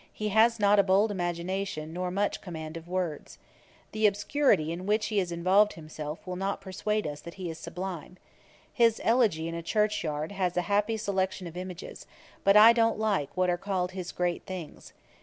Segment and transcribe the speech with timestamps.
[0.11, 3.37] He has not a bold imagination, nor much command of words.
[3.91, 7.59] The obscurity in which he has involved himself will not persuade us that he is
[7.59, 8.17] sublime.
[8.73, 12.07] His Elegy in a Church yard has a happy selection of images,
[12.43, 14.91] but I don't like what are called his great things.